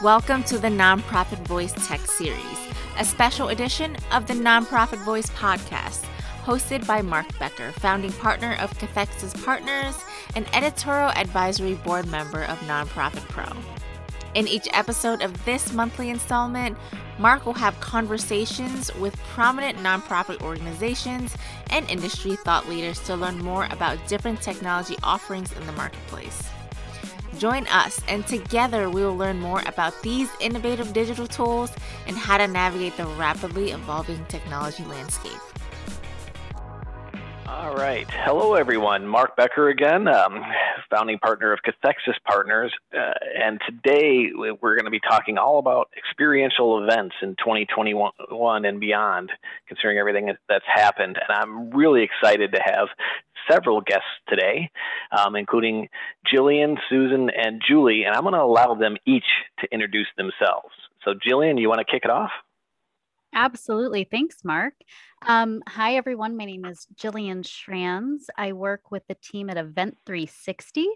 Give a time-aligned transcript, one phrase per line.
[0.00, 2.58] Welcome to the Nonprofit Voice Tech Series,
[3.00, 6.04] a special edition of the Nonprofit Voice podcast,
[6.44, 9.96] hosted by Mark Becker, founding partner of Cathexis Partners
[10.36, 13.44] and editorial advisory board member of Nonprofit Pro.
[14.34, 16.78] In each episode of this monthly installment,
[17.18, 21.36] Mark will have conversations with prominent nonprofit organizations
[21.70, 26.48] and industry thought leaders to learn more about different technology offerings in the marketplace.
[27.38, 31.70] Join us, and together we will learn more about these innovative digital tools
[32.08, 35.38] and how to navigate the rapidly evolving technology landscape.
[37.46, 38.06] All right.
[38.10, 39.06] Hello, everyone.
[39.06, 40.42] Mark Becker again, um,
[40.90, 42.72] founding partner of Cathexis Partners.
[42.92, 48.80] Uh, and today we're going to be talking all about experiential events in 2021 and
[48.80, 49.30] beyond,
[49.66, 51.18] considering everything that's happened.
[51.28, 52.88] And I'm really excited to have
[53.50, 54.70] several guests today,
[55.16, 55.88] um, including
[56.32, 58.04] Jillian, Susan, and Julie.
[58.04, 59.24] And I'm going to allow them each
[59.60, 60.74] to introduce themselves.
[61.04, 62.30] So, Jillian, you want to kick it off?
[63.34, 64.04] Absolutely.
[64.04, 64.74] Thanks, Mark.
[65.26, 66.36] Um, hi, everyone.
[66.36, 68.26] My name is Jillian Schranz.
[68.36, 70.86] I work with the team at Event 360.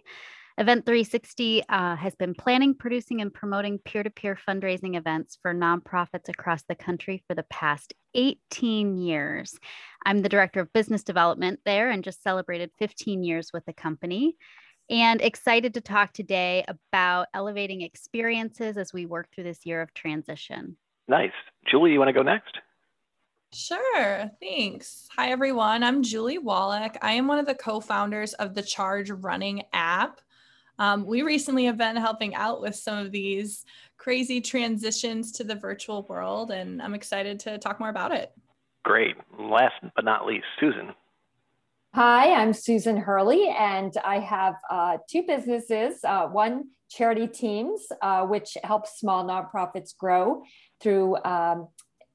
[0.59, 5.55] Event 360 uh, has been planning, producing, and promoting peer to peer fundraising events for
[5.55, 9.59] nonprofits across the country for the past 18 years.
[10.05, 14.37] I'm the director of business development there and just celebrated 15 years with the company.
[14.91, 19.95] And excited to talk today about elevating experiences as we work through this year of
[19.95, 20.77] transition.
[21.09, 21.31] Nice.
[21.71, 22.59] Julie, you want to go next?
[23.55, 25.09] Sure, thanks.
[25.17, 25.83] Hi, everyone.
[25.83, 26.97] I'm Julie Wallock.
[27.03, 30.21] I am one of the co founders of the Charge Running app.
[30.79, 33.65] Um, we recently have been helping out with some of these
[34.03, 38.33] crazy transitions to the virtual world, and I'm excited to talk more about it.
[38.85, 39.15] Great.
[39.39, 40.93] Last but not least, Susan.
[41.95, 46.01] Hi, I'm Susan Hurley, and I have uh, two businesses.
[46.03, 50.43] Uh, one, Charity Teams, uh, which helps small nonprofits grow
[50.81, 51.69] through um,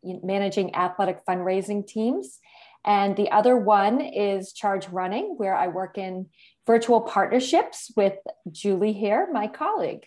[0.03, 2.39] managing athletic fundraising teams.
[2.83, 6.28] And the other one is Charge Running, where I work in
[6.66, 8.17] virtual partnerships with
[8.51, 10.06] Julie here, my colleague.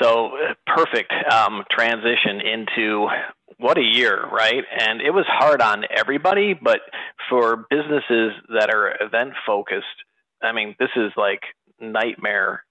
[0.00, 0.30] So
[0.66, 3.06] perfect um, transition into
[3.58, 4.64] what a year, right?
[4.78, 6.80] And it was hard on everybody, but
[7.28, 9.86] for businesses that are event focused,
[10.42, 11.42] I mean, this is like
[11.80, 12.64] nightmare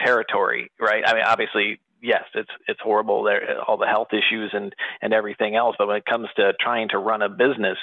[0.00, 1.02] territory, right?
[1.06, 5.56] I mean, obviously yes, it's it's horrible there all the health issues and and everything
[5.56, 5.76] else.
[5.78, 7.78] But when it comes to trying to run a business,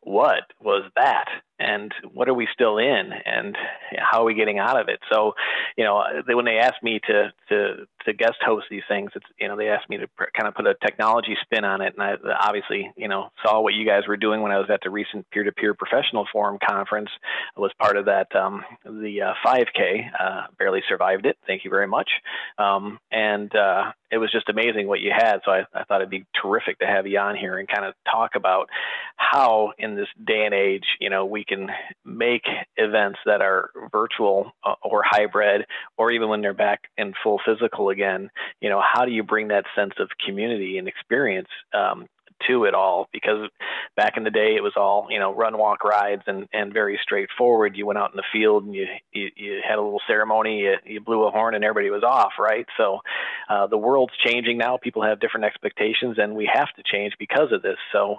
[0.00, 1.26] what was that?
[1.60, 3.56] And what are we still in and
[3.98, 5.00] how are we getting out of it?
[5.12, 5.34] So
[5.76, 9.48] you know when they asked me to to to guest host these things it's you
[9.48, 12.02] know they asked me to pr- kind of put a technology spin on it and
[12.02, 14.90] i obviously you know saw what you guys were doing when i was at the
[14.90, 17.10] recent peer-to-peer professional forum conference.
[17.56, 21.70] I was part of that um, the uh, 5k uh, barely survived it thank you
[21.70, 22.10] very much.
[22.58, 25.40] Um, and uh, it was just amazing what you had.
[25.44, 27.94] So I, I thought it'd be terrific to have you on here and kind of
[28.10, 28.68] talk about
[29.16, 31.68] how in this day and age you know we can
[32.04, 32.44] make
[32.76, 35.66] events that are virtual uh, or hybrid,
[35.96, 39.48] or even when they're back in full physical again, you know, how do you bring
[39.48, 42.06] that sense of community and experience um,
[42.48, 43.48] to it all because
[43.96, 46.98] back in the day it was all you know run walk rides and and very
[47.02, 47.76] straightforward.
[47.76, 50.74] You went out in the field and you you, you had a little ceremony you,
[50.84, 52.66] you blew a horn and everybody was off right?
[52.76, 52.98] So
[53.48, 54.78] uh, the world's changing now.
[54.82, 57.78] People have different expectations and we have to change because of this.
[57.92, 58.16] So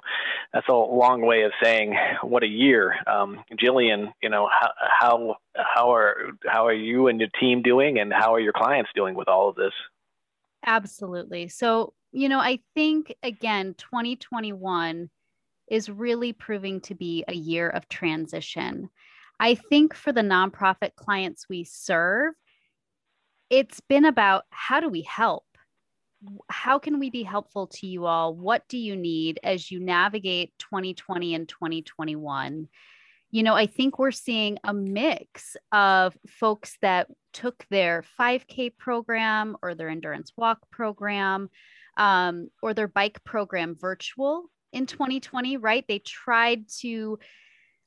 [0.54, 2.96] that's a long way of saying what a year.
[3.08, 6.16] Um, Jillian you know how how how are
[6.46, 9.50] how are you and your team doing and how are your clients doing with all
[9.50, 9.74] of this?
[10.66, 11.48] Absolutely.
[11.48, 15.10] So you know, I think again, 2021
[15.70, 18.90] is really proving to be a year of transition.
[19.40, 22.34] I think for the nonprofit clients we serve,
[23.50, 25.46] it's been about how do we help?
[26.50, 28.36] How can we be helpful to you all?
[28.36, 32.68] What do you need as you navigate 2020 and 2021?
[33.32, 39.56] You know, I think we're seeing a mix of folks that took their 5K program
[39.64, 41.50] or their endurance walk program
[41.98, 45.86] um, or their bike program virtual in 2020, right?
[45.88, 47.20] They tried to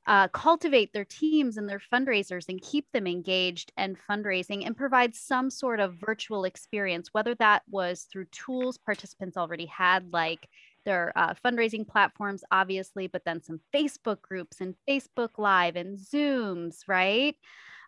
[0.07, 5.15] uh, cultivate their teams and their fundraisers and keep them engaged and fundraising and provide
[5.15, 10.47] some sort of virtual experience, whether that was through tools participants already had, like
[10.85, 16.81] their uh, fundraising platforms, obviously, but then some Facebook groups and Facebook Live and Zooms,
[16.87, 17.35] right?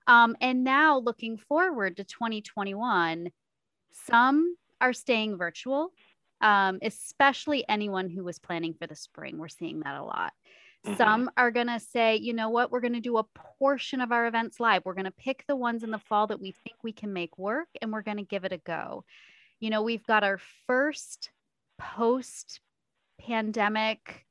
[0.07, 3.29] Um, and now looking forward to 2021,
[3.91, 5.91] some are staying virtual,
[6.41, 9.37] um, especially anyone who was planning for the spring.
[9.37, 10.33] We're seeing that a lot.
[10.85, 10.97] Mm-hmm.
[10.97, 13.25] Some are going to say, you know what, we're going to do a
[13.59, 14.83] portion of our events live.
[14.85, 17.37] We're going to pick the ones in the fall that we think we can make
[17.37, 19.03] work and we're going to give it a go.
[19.59, 21.31] You know, we've got our first
[21.79, 22.61] post
[23.19, 24.25] pandemic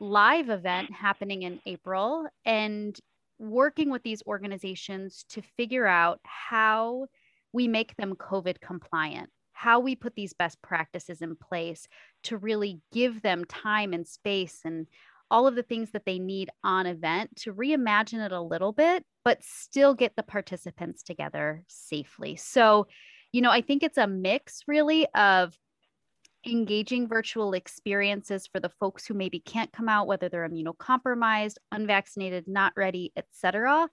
[0.00, 2.98] live event happening in April and
[3.38, 7.06] working with these organizations to figure out how
[7.52, 11.88] we make them COVID compliant, how we put these best practices in place
[12.24, 14.86] to really give them time and space and
[15.30, 19.04] all of the things that they need on event to reimagine it a little bit,
[19.24, 22.36] but still get the participants together safely.
[22.36, 22.88] So,
[23.32, 25.56] you know, I think it's a mix really of
[26.46, 32.46] engaging virtual experiences for the folks who maybe can't come out whether they're immunocompromised unvaccinated
[32.46, 33.88] not ready etc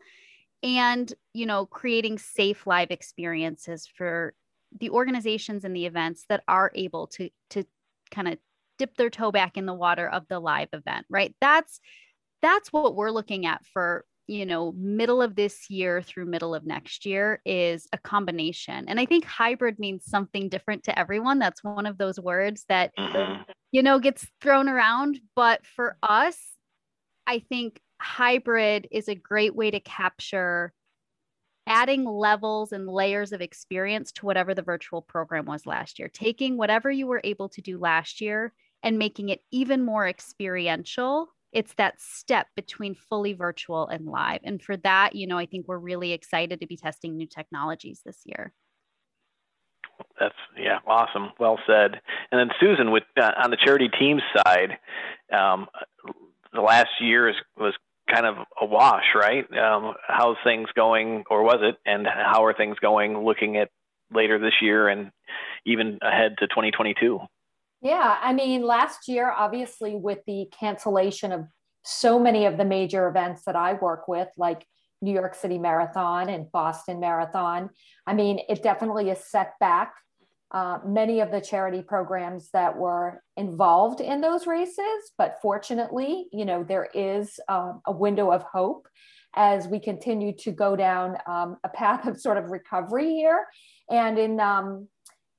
[0.62, 4.34] and you know creating safe live experiences for
[4.80, 7.64] the organizations and the events that are able to to
[8.10, 8.38] kind of
[8.78, 11.36] dip their toe back in the water of the live event right?
[11.42, 11.80] That's
[12.42, 16.66] that's what we're looking at for you know middle of this year through middle of
[16.66, 18.88] next year is a combination.
[18.88, 21.40] And i think hybrid means something different to everyone.
[21.40, 23.42] That's one of those words that mm-hmm.
[23.72, 25.20] you know gets thrown around.
[25.36, 26.38] But for us
[27.28, 30.74] i think hybrid is a great way to capture
[31.68, 36.58] adding levels and layers of experience to whatever the virtual program was last year taking
[36.58, 38.54] whatever you were able to do last year
[38.84, 44.40] and making it even more experiential it's that step between fully virtual and live.
[44.44, 48.02] And for that, you know, I think we're really excited to be testing new technologies
[48.06, 48.54] this year.
[50.20, 51.32] That's yeah, awesome.
[51.40, 52.00] Well said.
[52.32, 54.78] And then Susan, with uh, on the charity team side,
[55.32, 55.68] um,
[56.54, 57.74] the last year is, was
[58.12, 59.46] kind of a wash, right?
[59.58, 61.78] Um, how's things going, or was it?
[61.86, 63.70] And how are things going looking at
[64.14, 65.12] later this year and
[65.66, 67.20] even ahead to 2022?
[67.82, 71.48] Yeah, I mean, last year, obviously, with the cancellation of
[71.84, 74.66] so many of the major events that I work with, like
[75.02, 77.72] New York City Marathon and Boston Marathon,
[78.06, 79.94] I mean, it definitely is set back
[80.52, 85.12] uh, many of the charity programs that were involved in those races.
[85.18, 88.88] But fortunately, you know, there is um, a window of hope
[89.34, 93.46] as we continue to go down um, a path of sort of recovery here.
[93.90, 94.88] And in um,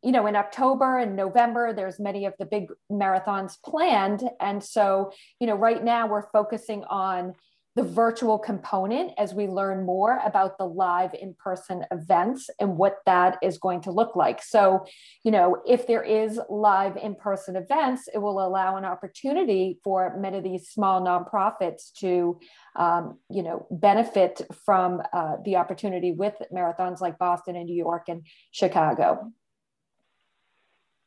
[0.03, 4.29] you know, in October and November, there's many of the big marathons planned.
[4.41, 7.35] And so, you know, right now we're focusing on
[7.75, 12.99] the virtual component as we learn more about the live in person events and what
[13.07, 14.43] that is going to look like.
[14.43, 14.85] So,
[15.25, 20.17] you know, if there is live in person events, it will allow an opportunity for
[20.19, 22.39] many of these small nonprofits to,
[22.77, 28.05] um, you know, benefit from uh, the opportunity with marathons like Boston and New York
[28.09, 29.33] and Chicago.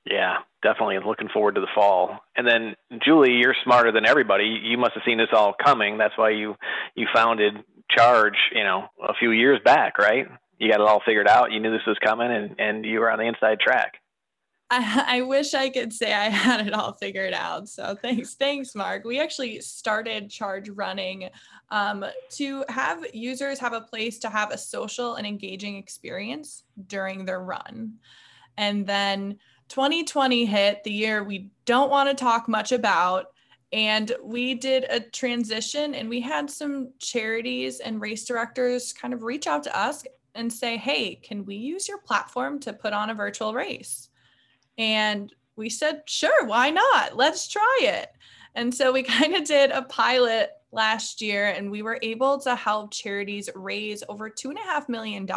[0.06, 2.19] Yeah, definitely looking forward to the fall.
[2.36, 4.60] And then Julie, you're smarter than everybody.
[4.63, 5.98] You must have seen this all coming.
[5.98, 6.56] That's why you
[6.96, 10.28] you founded Charge, you know, a few years back, right?
[10.60, 11.52] You got it all figured out.
[11.52, 13.94] You knew this was coming, and and you were on the inside track.
[14.69, 17.69] I, I wish I could say I had it all figured out.
[17.69, 19.06] So thanks, thanks, Mark.
[19.06, 21.30] We actually started Charge Running
[21.69, 27.25] um, to have users have a place to have a social and engaging experience during
[27.25, 27.96] their run,
[28.57, 29.38] and then
[29.70, 33.28] 2020 hit, the year we don't want to talk much about.
[33.74, 39.24] And we did a transition and we had some charities and race directors kind of
[39.24, 40.06] reach out to us
[40.36, 44.10] and say, hey, can we use your platform to put on a virtual race?
[44.78, 47.16] And we said, sure, why not?
[47.16, 48.10] Let's try it.
[48.54, 52.56] And so we kind of did a pilot last year and we were able to
[52.56, 55.28] help charities raise over $2.5 million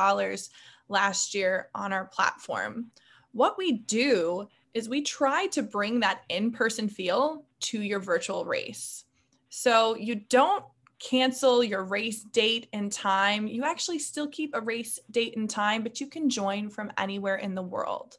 [0.89, 2.91] last year on our platform
[3.33, 8.45] what we do is we try to bring that in person feel to your virtual
[8.45, 9.05] race.
[9.49, 10.65] So you don't
[10.99, 13.47] cancel your race date and time.
[13.47, 17.37] You actually still keep a race date and time, but you can join from anywhere
[17.37, 18.19] in the world.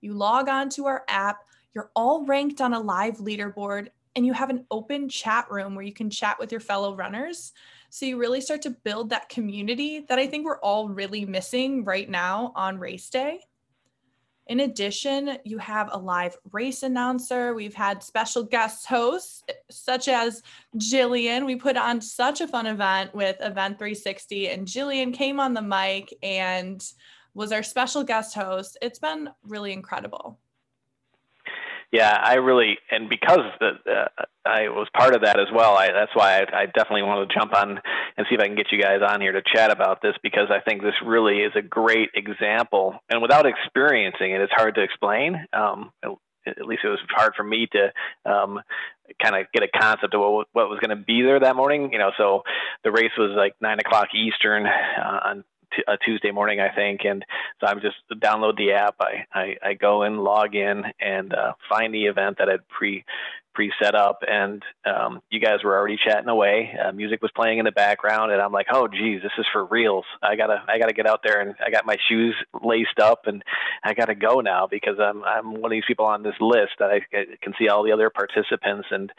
[0.00, 1.44] You log on to our app,
[1.74, 5.84] you're all ranked on a live leaderboard, and you have an open chat room where
[5.84, 7.52] you can chat with your fellow runners.
[7.90, 11.84] So you really start to build that community that I think we're all really missing
[11.84, 13.40] right now on race day.
[14.46, 17.52] In addition, you have a live race announcer.
[17.54, 20.42] We've had special guest hosts eh, such as
[20.76, 21.46] Jillian.
[21.46, 25.62] We put on such a fun event with Event 360, and Jillian came on the
[25.62, 26.80] mic and
[27.34, 28.78] was our special guest host.
[28.80, 30.38] It's been really incredible
[31.92, 35.76] yeah, I really and because the, uh, I was part of that as well.
[35.76, 37.80] I, that's why I, I definitely wanted to jump on
[38.16, 40.48] and see if I can get you guys on here to chat about this because
[40.50, 42.98] I think this really is a great example.
[43.10, 45.46] And without experiencing it, it's hard to explain.
[45.52, 45.90] Um,
[46.46, 48.60] at least it was hard for me to um,
[49.22, 51.90] kind of get a concept of what, what was going to be there that morning.
[51.92, 52.42] You know, so
[52.84, 55.44] the race was like nine o'clock Eastern uh, on
[55.74, 57.00] t- a Tuesday morning, I think.
[57.04, 57.24] And
[57.60, 58.96] so I am just download the app.
[59.00, 63.04] I, I, I go in, log in, and uh, find the event that I'd pre
[63.56, 66.76] pre-set up and um, you guys were already chatting away.
[66.78, 69.64] Uh, music was playing in the background and i'm like oh geez this is for
[69.64, 70.04] reals.
[70.22, 73.42] I gotta i gotta get out there and i got my shoes laced up and
[73.82, 76.90] i gotta go now because i'm i'm one of these people on this list that
[76.90, 77.00] i,
[77.42, 79.10] can see all the other participants and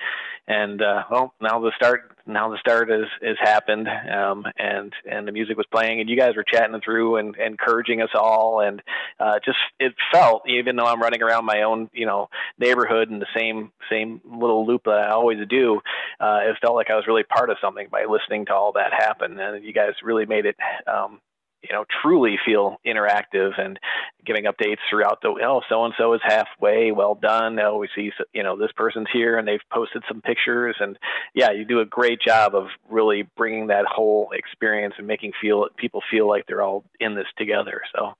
[0.47, 5.27] and uh, well now the start now the start has has happened um, and and
[5.27, 8.61] the music was playing and you guys were chatting through and, and encouraging us all
[8.61, 8.83] and
[9.19, 12.29] uh, just it felt even though i'm running around my own you know
[12.59, 15.81] neighborhood in the same same little loop that I always do,
[16.19, 18.93] uh, it felt like I was really part of something by listening to all that
[18.93, 19.39] happen.
[19.39, 20.55] And you guys really made it,
[20.87, 21.19] um,
[21.63, 23.79] you know, truly feel interactive and
[24.25, 27.59] giving updates throughout the, oh, so and so is halfway, well done.
[27.59, 30.75] Oh, we see, you know, this person's here and they've posted some pictures.
[30.79, 30.97] And
[31.33, 35.67] yeah, you do a great job of really bringing that whole experience and making feel
[35.77, 37.81] people feel like they're all in this together.
[37.95, 38.13] So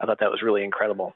[0.00, 1.14] I thought that was really incredible.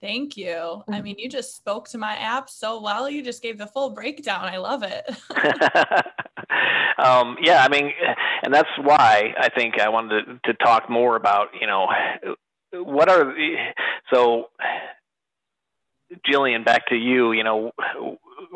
[0.00, 0.82] Thank you.
[0.88, 1.02] I mm-hmm.
[1.02, 3.08] mean, you just spoke to my app so well.
[3.08, 4.44] You just gave the full breakdown.
[4.44, 5.04] I love it.
[6.98, 7.92] um, yeah, I mean,
[8.42, 11.86] and that's why I think I wanted to, to talk more about, you know,
[12.72, 13.56] what are the,
[14.12, 14.46] so
[16.26, 17.70] Jillian, back to you, you know,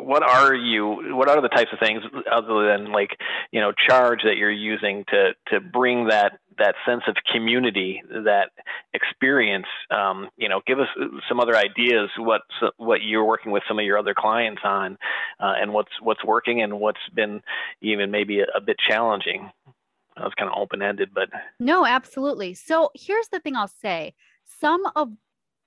[0.05, 3.17] what are you what are the types of things other than like
[3.51, 8.51] you know charge that you're using to to bring that that sense of community that
[8.93, 9.65] experience?
[9.89, 10.87] Um, you know give us
[11.27, 12.41] some other ideas what
[12.77, 14.97] what you're working with some of your other clients on
[15.39, 17.41] uh, and what's what's working and what's been
[17.81, 19.49] even maybe a, a bit challenging.
[20.15, 22.53] That was kind of open-ended but no absolutely.
[22.53, 24.13] So here's the thing i'll say.
[24.45, 25.09] Some of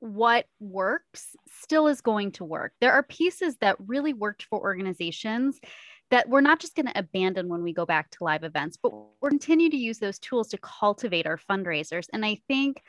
[0.00, 2.72] what works still is going to work.
[2.80, 5.58] There are pieces that really worked for organizations
[6.10, 8.92] that we're not just going to abandon when we go back to live events, but
[9.20, 12.06] we're continue to use those tools to cultivate our fundraisers.
[12.12, 12.82] And I think,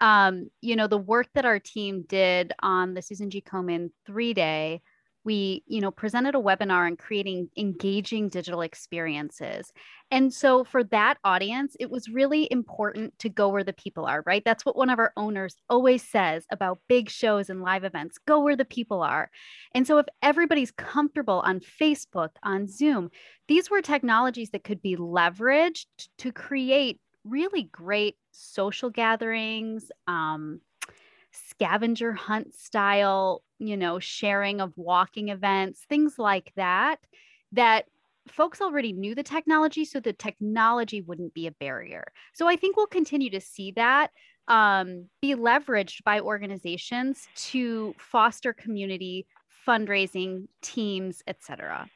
[0.00, 3.40] um, you know, the work that our team did on the Susan G.
[3.40, 4.82] Komen three day
[5.24, 9.72] we you know presented a webinar on creating engaging digital experiences.
[10.10, 14.22] And so for that audience it was really important to go where the people are
[14.26, 14.42] right?
[14.44, 18.40] That's what one of our owners always says about big shows and live events go
[18.40, 19.30] where the people are.
[19.74, 23.10] And so if everybody's comfortable on facebook on zoom
[23.48, 25.86] these were technologies that could be leveraged
[26.18, 30.60] to create really great social gatherings um,
[31.34, 36.96] scavenger hunt style, you know, sharing of walking events, things like that,
[37.52, 37.86] that
[38.28, 42.04] folks already knew the technology, so the technology wouldn't be a barrier.
[42.32, 44.10] So I think we'll continue to see that
[44.48, 49.26] um, be leveraged by organizations to foster community,
[49.66, 51.88] fundraising, teams, etc.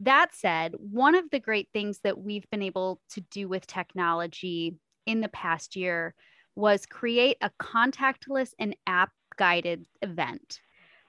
[0.00, 4.76] That said, one of the great things that we've been able to do with technology
[5.06, 6.14] in the past year
[6.54, 10.60] was create a contactless and app guided event.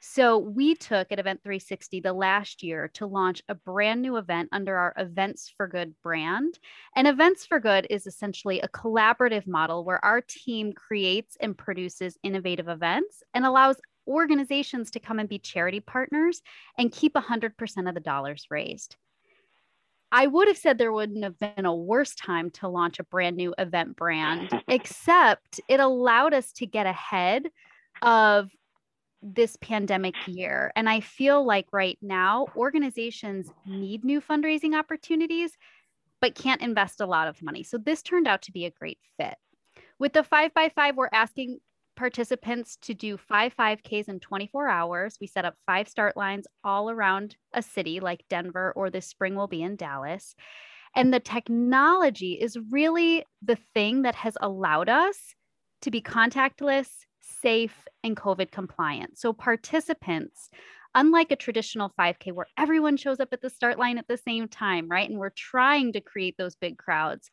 [0.09, 4.47] So we took at Event 360 the last year to launch a brand new event
[4.53, 6.57] under our Events for Good brand.
[6.95, 12.17] And Events for Good is essentially a collaborative model where our team creates and produces
[12.23, 16.41] innovative events and allows organizations to come and be charity partners
[16.77, 18.95] and keep 100% of the dollars raised.
[20.09, 23.35] I would have said there wouldn't have been a worse time to launch a brand
[23.35, 27.43] new event brand, except it allowed us to get ahead
[28.01, 28.49] of
[29.21, 30.71] this pandemic year.
[30.75, 35.51] And I feel like right now, organizations need new fundraising opportunities,
[36.21, 37.63] but can't invest a lot of money.
[37.63, 39.35] So this turned out to be a great fit.
[39.99, 41.59] With the five by five, we're asking
[41.95, 45.17] participants to do five 5Ks in 24 hours.
[45.19, 49.35] We set up five start lines all around a city like Denver, or this spring
[49.35, 50.35] will be in Dallas.
[50.95, 55.17] And the technology is really the thing that has allowed us
[55.81, 56.87] to be contactless,
[57.41, 59.17] safe, and COVID compliant.
[59.17, 60.49] So, participants,
[60.95, 64.47] unlike a traditional 5K where everyone shows up at the start line at the same
[64.47, 65.09] time, right?
[65.09, 67.29] And we're trying to create those big crowds.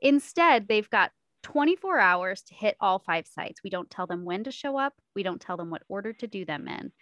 [0.00, 3.60] Instead, they've got 24 hours to hit all five sites.
[3.62, 6.26] We don't tell them when to show up, we don't tell them what order to
[6.26, 6.92] do them in.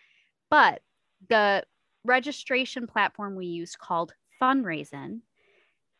[0.51, 0.81] But
[1.29, 1.65] the
[2.05, 5.21] registration platform we use called Funraisin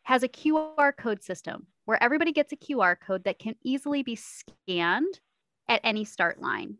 [0.05, 4.17] has a QR code system where everybody gets a QR code that can easily be
[4.17, 5.21] scanned
[5.71, 6.77] at any start line.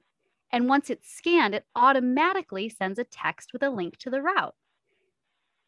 [0.53, 4.57] And once it's scanned, it automatically sends a text with a link to the route.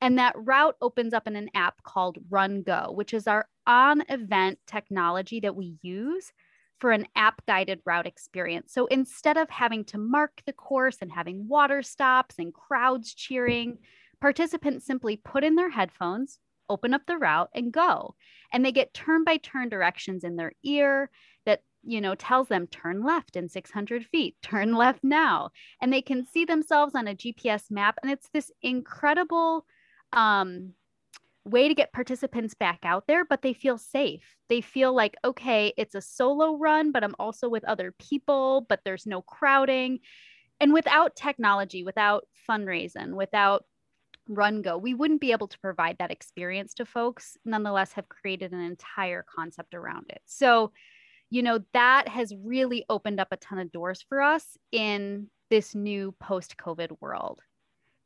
[0.00, 4.02] And that route opens up in an app called Run Go, which is our on
[4.08, 6.32] event technology that we use
[6.80, 8.74] for an app guided route experience.
[8.74, 13.78] So instead of having to mark the course and having water stops and crowds cheering,
[14.20, 18.16] participants simply put in their headphones, open up the route, and go.
[18.52, 21.08] And they get turn by turn directions in their ear
[21.46, 26.02] that you know tells them turn left in 600 feet turn left now and they
[26.02, 29.66] can see themselves on a gps map and it's this incredible
[30.12, 30.74] um,
[31.44, 34.36] way to get participants back out there, but they feel safe.
[34.48, 38.80] They feel like, okay, it's a solo run, but I'm also with other people, but
[38.84, 40.00] there's no crowding.
[40.60, 43.64] And without technology, without Funraisin, without
[44.28, 48.52] run go, we wouldn't be able to provide that experience to folks, nonetheless, have created
[48.52, 50.20] an entire concept around it.
[50.26, 50.72] So,
[51.32, 55.74] you know, that has really opened up a ton of doors for us in this
[55.74, 57.40] new post COVID world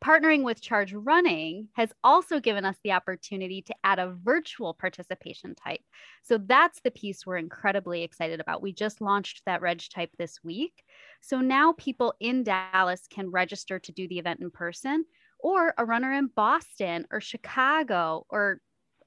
[0.04, 5.54] partnering with Charge Running has also given us the opportunity to add a virtual participation
[5.54, 5.80] type.
[6.22, 8.62] So that's the piece we're incredibly excited about.
[8.62, 10.84] We just launched that reg type this week.
[11.22, 15.04] So now people in Dallas can register to do the event in person,
[15.38, 18.60] or a runner in Boston or Chicago or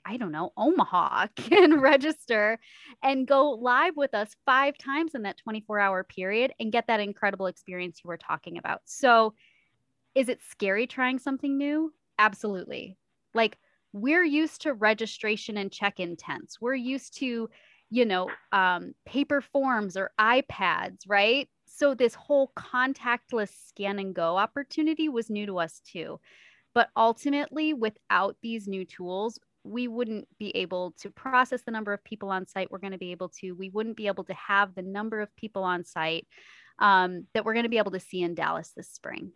[0.10, 2.60] I don't know, Omaha can register
[3.04, 7.00] and go live with us five times in that 24 hour period and get that
[7.00, 8.82] incredible experience you were talking about.
[8.86, 9.36] So
[10.16, 11.94] is it scary trying something new?
[12.18, 12.98] Absolutely.
[13.36, 13.60] Like
[13.94, 16.60] we're used to registration and check-in tents.
[16.60, 17.48] We're used to,
[17.92, 21.48] you know, um, paper forms or iPads, right?
[21.68, 26.20] So this whole contactless scan and go opportunity was new to us too.
[26.74, 29.40] But ultimately, without these new tools,
[29.70, 32.98] we wouldn't be able to process the number of people on site we're going to
[32.98, 33.52] be able to.
[33.52, 36.28] We wouldn't be able to have the number of people on site
[36.80, 39.32] um, that we're going to be able to see in Dallas this spring.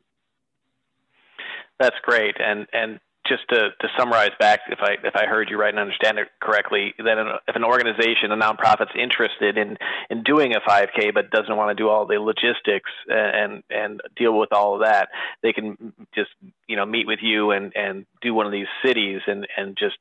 [1.80, 2.36] That's great.
[2.40, 5.80] And and just to, to summarize back, if I if I heard you right and
[5.80, 9.78] understand it correctly, then if an organization, a nonprofit's interested in
[10.10, 14.38] in doing a 5K but doesn't want to do all the logistics and and deal
[14.38, 15.10] with all of that,
[15.42, 16.32] they can just
[16.68, 19.98] you know meet with you and and do one of these cities and and just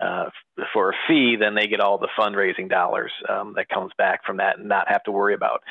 [0.00, 0.30] uh,
[0.72, 4.38] for a fee, then they get all the fundraising dollars um, that comes back from
[4.38, 5.62] that and not have to worry about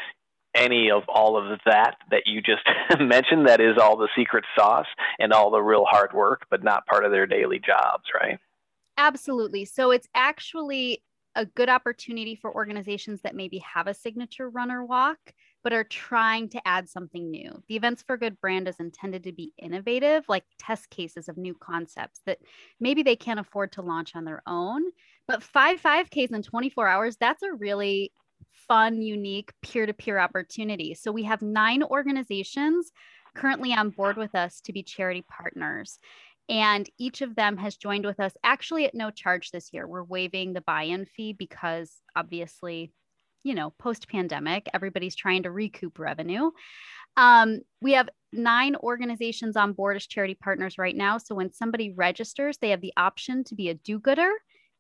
[0.56, 2.64] any of all of that that you just
[3.00, 4.88] mentioned that is all the secret sauce
[5.20, 8.40] and all the real hard work but not part of their daily jobs right
[8.98, 11.02] absolutely so it's actually
[11.36, 15.18] a good opportunity for organizations that maybe have a signature runner walk
[15.64, 17.52] but are trying to add something new.
[17.68, 21.54] The Events for Good brand is intended to be innovative, like test cases of new
[21.54, 22.40] concepts that
[22.80, 24.84] maybe they can't afford to launch on their own.
[25.28, 28.12] But five 5Ks in 24 hours, that's a really
[28.72, 30.94] fun, unique peer to peer opportunity.
[30.94, 32.90] So we have nine organizations
[33.36, 36.00] currently on board with us to be charity partners.
[36.48, 39.86] And each of them has joined with us actually at no charge this year.
[39.86, 42.94] We're waiving the buy in fee because obviously,
[43.44, 46.52] you know, post pandemic, everybody's trying to recoup revenue.
[47.18, 51.18] Um, we have nine organizations on board as charity partners right now.
[51.18, 54.32] So when somebody registers, they have the option to be a do gooder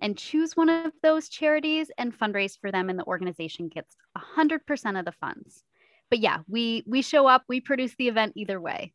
[0.02, 5.00] and choose one of those charities and fundraise for them and the organization gets 100%
[5.00, 5.64] of the funds.
[6.10, 8.94] But yeah we we show up we produce the event either way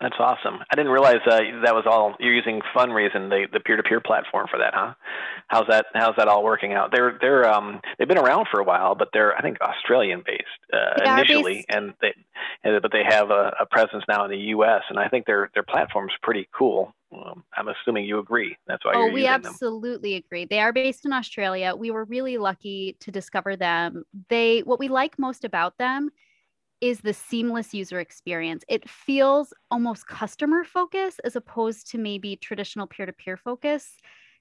[0.00, 4.00] that's awesome i didn't realize uh, that was all you're using Funraisin the, the peer-to-peer
[4.00, 4.94] platform for that huh
[5.48, 8.64] how's that how's that all working out they're they're um they've been around for a
[8.64, 11.66] while but they're i think australian based uh, initially based.
[11.70, 12.14] and they
[12.64, 15.64] but they have a, a presence now in the us and i think their their
[15.64, 18.56] platform's pretty cool um, I'm assuming you agree.
[18.66, 18.92] That's why.
[18.94, 20.22] Oh, we absolutely them.
[20.26, 20.44] agree.
[20.44, 21.74] They are based in Australia.
[21.74, 24.04] We were really lucky to discover them.
[24.28, 26.10] They, what we like most about them,
[26.80, 28.64] is the seamless user experience.
[28.68, 33.96] It feels almost customer focused as opposed to maybe traditional peer-to-peer focus.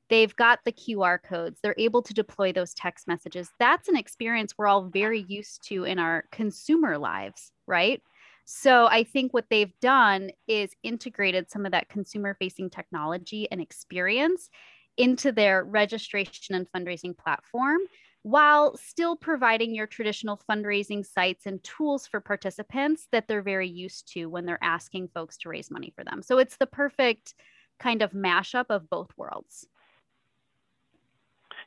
[0.09, 1.59] They've got the QR codes.
[1.61, 3.49] They're able to deploy those text messages.
[3.59, 8.01] That's an experience we're all very used to in our consumer lives, right?
[8.45, 13.59] So I think what they've done is integrated some of that consumer facing technology and
[13.59, 14.49] experience
[14.95, 17.79] into their registration and fundraising platform
[18.27, 24.11] while still providing your traditional fundraising sites and tools for participants that they're very used
[24.11, 26.21] to when they're asking folks to raise money for them.
[26.21, 27.35] So it's the perfect
[27.79, 29.65] kind of mashup of both worlds.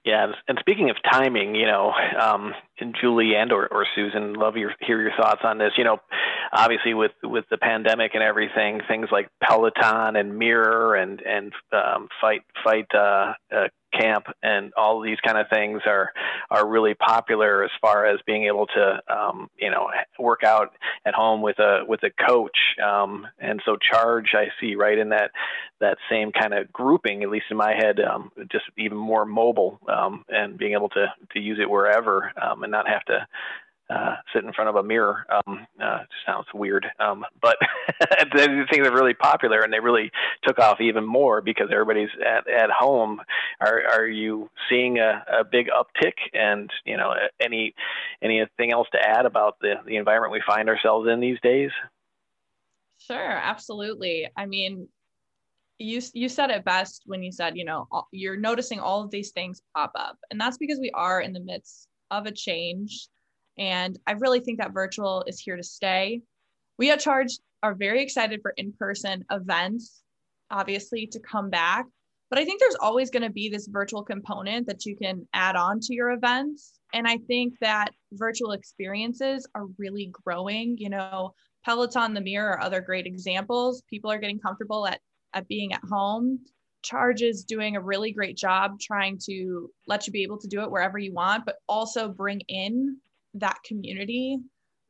[0.04, 4.56] Yeah, and speaking of timing, you know, um, and Julie and or, or Susan, love
[4.56, 5.72] your hear your thoughts on this.
[5.76, 5.98] You know,
[6.52, 12.08] obviously with with the pandemic and everything, things like Peloton and Mirror and and um,
[12.20, 16.12] Fight Fight uh, uh, camp and all these kind of things are
[16.50, 20.72] are really popular as far as being able to um, you know work out
[21.04, 22.58] at home with a with a coach.
[22.84, 25.30] Um, and so charge I see right in that
[25.80, 29.80] that same kind of grouping at least in my head um, just even more mobile
[29.88, 33.26] um, and being able to to use it wherever um, and not have to
[33.90, 35.26] uh, sit in front of a mirror.
[35.28, 37.56] Um, uh, sounds weird, um, but
[37.98, 40.10] the things are really popular and they really
[40.44, 43.20] took off even more because everybody's at, at home.
[43.60, 46.14] Are are you seeing a, a big uptick?
[46.32, 47.74] And you know, any
[48.22, 51.70] anything else to add about the the environment we find ourselves in these days?
[52.98, 54.28] Sure, absolutely.
[54.36, 54.88] I mean,
[55.78, 59.30] you you said it best when you said, you know, you're noticing all of these
[59.30, 63.08] things pop up, and that's because we are in the midst of a change
[63.60, 66.22] and I really think that virtual is here to stay.
[66.78, 70.02] We at Charge are very excited for in person events,
[70.50, 71.84] obviously, to come back.
[72.30, 75.56] But I think there's always going to be this virtual component that you can add
[75.56, 76.80] on to your events.
[76.94, 80.78] And I think that virtual experiences are really growing.
[80.78, 83.82] You know, Peloton, the Mirror are other great examples.
[83.90, 85.00] People are getting comfortable at,
[85.34, 86.38] at being at home.
[86.82, 90.62] Charge is doing a really great job trying to let you be able to do
[90.62, 92.96] it wherever you want, but also bring in
[93.34, 94.38] that community.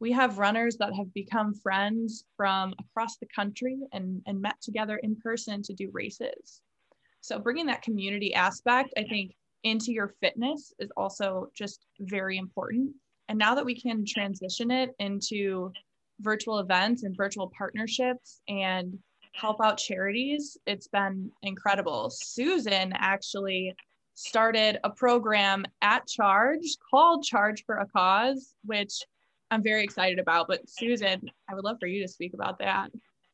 [0.00, 4.96] We have runners that have become friends from across the country and, and met together
[5.02, 6.62] in person to do races.
[7.20, 12.92] So bringing that community aspect, I think, into your fitness is also just very important.
[13.28, 15.70] And now that we can transition it into
[16.20, 18.98] virtual events and virtual partnerships and
[19.34, 22.10] help out charities, it's been incredible.
[22.10, 23.74] Susan actually
[24.14, 29.02] started a program at Charge called Charge for a Cause, which
[29.50, 30.48] I'm very excited about.
[30.48, 32.90] But Susan, I would love for you to speak about that.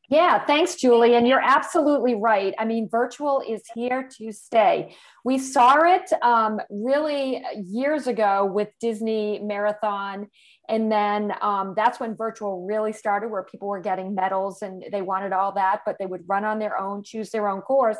[0.09, 1.15] Yeah, thanks, Julie.
[1.15, 2.53] And you're absolutely right.
[2.57, 4.95] I mean, virtual is here to stay.
[5.25, 10.29] We saw it um, really years ago with Disney Marathon.
[10.69, 15.01] And then um, that's when virtual really started, where people were getting medals and they
[15.01, 17.99] wanted all that, but they would run on their own, choose their own course.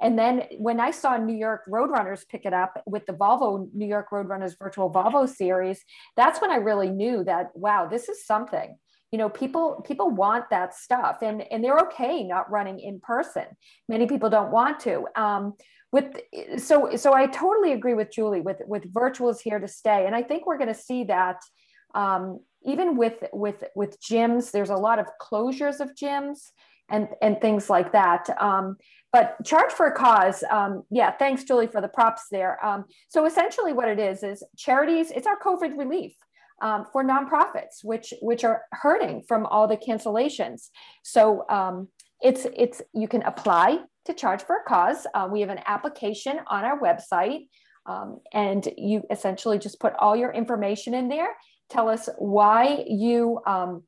[0.00, 3.86] And then when I saw New York Roadrunners pick it up with the Volvo New
[3.86, 5.84] York Roadrunners Virtual Volvo Series,
[6.16, 8.76] that's when I really knew that, wow, this is something
[9.14, 13.44] you know people people want that stuff and and they're okay not running in person.
[13.88, 15.54] Many people don't want to um,
[15.92, 16.16] with
[16.56, 20.06] so so i totally agree with julie with with virtual is here to stay.
[20.06, 21.40] And i think we're going to see that
[21.94, 26.38] um, even with with with gyms there's a lot of closures of gyms
[26.88, 28.76] and and things like that um,
[29.12, 32.54] but charge for a cause um, yeah thanks julie for the props there.
[32.66, 36.14] Um, so essentially what it is is charities it's our covid relief
[36.62, 40.68] um, for nonprofits, which which are hurting from all the cancellations.
[41.02, 41.88] So um,
[42.20, 45.06] it's it's you can apply to charge for a cause.
[45.14, 47.48] Uh, we have an application on our website,
[47.86, 51.34] um, and you essentially just put all your information in there.
[51.70, 53.82] Tell us why you um,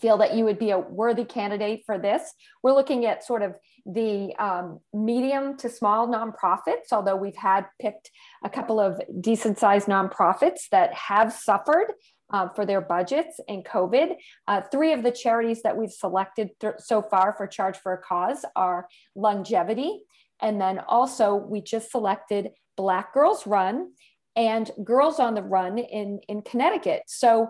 [0.00, 2.32] feel that you would be a worthy candidate for this.
[2.62, 3.54] We're looking at sort of
[3.88, 8.10] the um, medium to small nonprofits, although we've had picked
[8.44, 11.94] a couple of decent sized nonprofits that have suffered
[12.30, 14.16] uh, for their budgets in COVID.
[14.46, 17.98] Uh, three of the charities that we've selected th- so far for Charge for a
[17.98, 20.02] Cause are Longevity.
[20.40, 23.92] And then also, we just selected Black Girls Run
[24.36, 27.04] and Girls on the Run in, in Connecticut.
[27.06, 27.48] So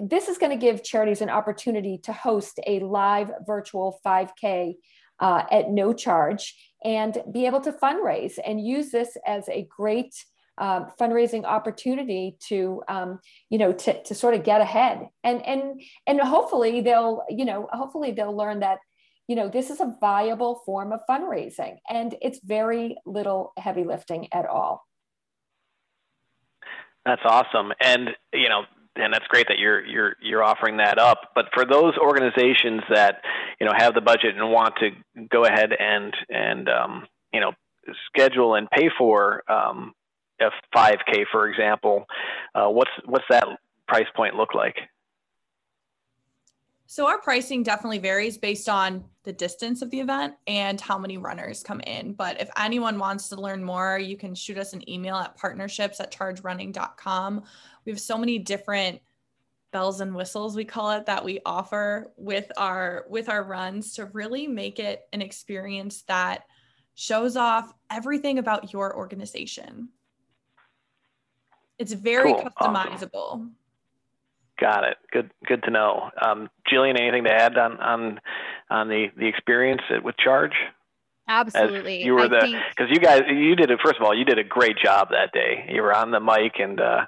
[0.00, 4.74] this is going to give charities an opportunity to host a live virtual 5K
[5.20, 6.54] uh, at no charge
[6.84, 10.14] and be able to fundraise and use this as a great
[10.58, 15.08] uh, fundraising opportunity to um, you know to, to sort of get ahead.
[15.24, 18.78] And and and hopefully they'll you know hopefully they'll learn that
[19.26, 24.28] you know this is a viable form of fundraising and it's very little heavy lifting
[24.32, 24.86] at all.
[27.06, 27.72] That's awesome.
[27.80, 28.64] And you know
[28.96, 31.30] and that's great that you're you're you're offering that up.
[31.34, 33.22] But for those organizations that
[33.60, 34.90] you know have the budget and want to
[35.30, 37.52] go ahead and and um, you know
[38.06, 39.92] schedule and pay for um,
[40.40, 42.04] a 5K, for example,
[42.54, 43.46] uh, what's what's that
[43.86, 44.76] price point look like?
[46.90, 51.18] So our pricing definitely varies based on the distance of the event and how many
[51.18, 52.14] runners come in.
[52.14, 56.00] But if anyone wants to learn more, you can shoot us an email at partnerships
[56.00, 57.44] at chargerunning.com.
[57.84, 59.00] We have so many different
[59.70, 64.06] bells and whistles we call it that we offer with our with our runs to
[64.06, 66.42] really make it an experience that
[66.96, 69.90] shows off everything about your organization.
[71.78, 72.48] It's very cool.
[72.60, 73.14] customizable.
[73.14, 73.54] Awesome.
[74.60, 74.96] Got it.
[75.10, 75.30] Good.
[75.46, 76.10] Good to know.
[76.20, 78.20] Um, Jillian, anything to add on on
[78.68, 80.52] on the the experience with Charge?
[81.26, 82.00] Absolutely.
[82.00, 83.78] As you were I the because you guys you did it.
[83.82, 85.66] First of all, you did a great job that day.
[85.72, 87.06] You were on the mic and uh,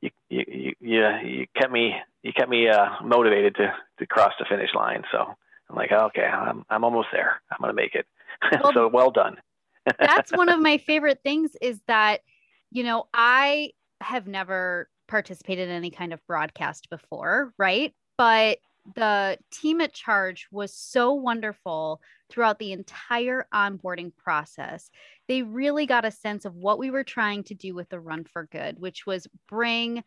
[0.00, 4.44] you, you you you kept me you kept me uh, motivated to to cross the
[4.48, 5.02] finish line.
[5.10, 5.34] So
[5.70, 7.40] I'm like, okay, I'm I'm almost there.
[7.50, 8.06] I'm gonna make it.
[8.62, 9.36] Well, so well done.
[9.98, 12.22] that's one of my favorite things is that
[12.70, 17.92] you know I have never participated in any kind of broadcast before, right?
[18.16, 18.56] But
[18.96, 24.88] the team at charge was so wonderful throughout the entire onboarding process.
[25.28, 28.24] They really got a sense of what we were trying to do with the Run
[28.24, 30.02] for Good, which was bring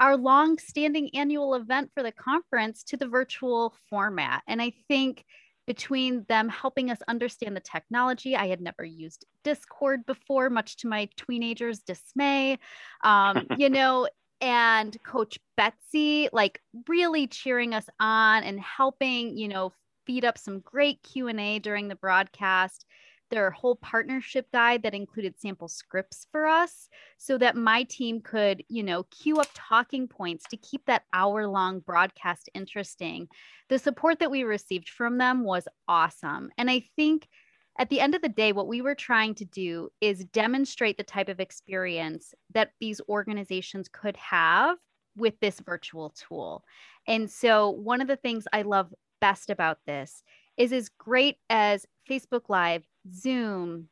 [0.00, 4.42] our long standing annual event for the conference to the virtual format.
[4.48, 5.24] And I think
[5.70, 10.88] between them helping us understand the technology, I had never used Discord before, much to
[10.88, 12.58] my teenagers' dismay.
[13.04, 14.08] Um, you know,
[14.40, 19.72] and coach betsy like really cheering us on and helping you know
[20.06, 22.86] feed up some great q&a during the broadcast.
[23.30, 28.64] Their whole partnership guide that included sample scripts for us so that my team could
[28.68, 33.28] you know queue up talking points to keep that hour long broadcast interesting.
[33.68, 36.50] The support that we received from them was awesome.
[36.58, 37.28] And i think
[37.78, 41.04] at the end of the day, what we were trying to do is demonstrate the
[41.04, 44.76] type of experience that these organizations could have
[45.16, 46.64] with this virtual tool.
[47.06, 50.22] And so, one of the things I love best about this
[50.56, 53.88] is as great as Facebook Live, Zoom,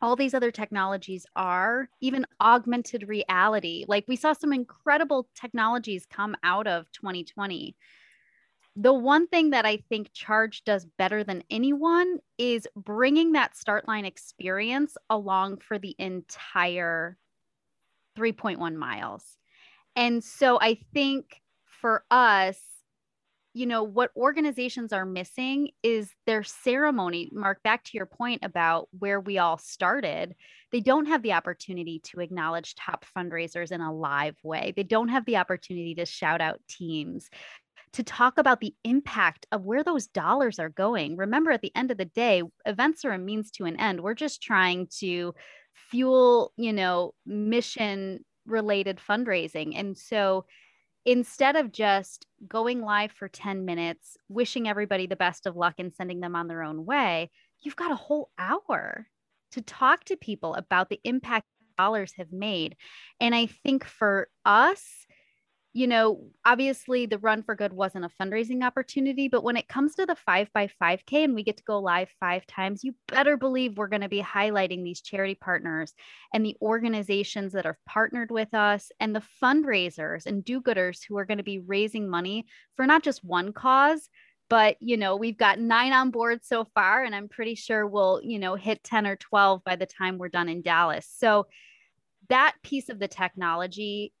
[0.00, 3.84] all these other technologies are, even augmented reality.
[3.86, 7.76] Like we saw some incredible technologies come out of 2020
[8.76, 13.86] the one thing that I think Charge does better than anyone is bringing that start
[13.86, 17.18] line experience along for the entire
[18.16, 19.24] 3.1 miles.
[19.94, 22.58] And so I think for us,
[23.54, 27.28] you know, what organizations are missing is their ceremony.
[27.32, 30.34] Mark, back to your point about where we all started,
[30.70, 34.72] they don't have the opportunity to acknowledge top fundraisers in a live way.
[34.74, 37.28] They don't have the opportunity to shout out teams
[37.92, 41.16] to talk about the impact of where those dollars are going.
[41.16, 44.00] Remember, at the end of the day, events are a means to an end.
[44.00, 45.34] We're just trying to
[45.90, 49.78] fuel, you know, mission related fundraising.
[49.78, 50.46] And so
[51.04, 55.92] instead of just going live for 10 minutes, wishing everybody the best of luck and
[55.92, 59.06] sending them on their own way, you've got a whole hour
[59.52, 62.76] to talk to people about the impact dollars have made.
[63.20, 64.84] And I think for us,
[65.74, 69.94] you know, obviously the run for good wasn't a fundraising opportunity, but when it comes
[69.94, 73.38] to the five by 5K and we get to go live five times, you better
[73.38, 75.94] believe we're going to be highlighting these charity partners
[76.34, 81.16] and the organizations that have partnered with us and the fundraisers and do gooders who
[81.16, 82.44] are going to be raising money
[82.76, 84.10] for not just one cause,
[84.50, 88.20] but you know we've got nine on board so far and i'm pretty sure we'll
[88.22, 91.08] you know hit 10 or 12 by the time we're done in dallas.
[91.16, 91.46] So
[92.28, 94.12] that piece of the technology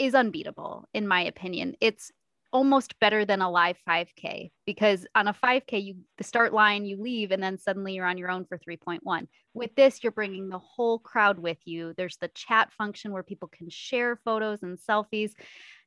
[0.00, 1.76] is unbeatable in my opinion.
[1.80, 2.10] It's
[2.52, 7.00] almost better than a live 5k because on a 5k you the start line you
[7.00, 10.58] leave and then suddenly you're on your own for 3.1 with this you're bringing the
[10.58, 11.94] whole crowd with you.
[11.96, 15.30] There's the chat function where people can share photos and selfies.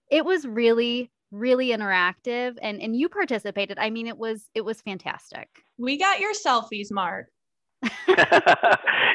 [0.10, 3.80] It was really really interactive and and you participated.
[3.80, 5.50] I mean it was it was fantastic.
[5.78, 7.28] We got your selfies mark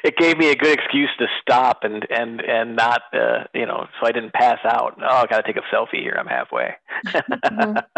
[0.05, 3.87] it gave me a good excuse to stop and and and not uh, you know
[4.01, 4.99] so I didn't pass out.
[5.01, 6.17] Oh, I got to take a selfie here.
[6.19, 6.75] I'm halfway.
[7.07, 7.79] mm-hmm.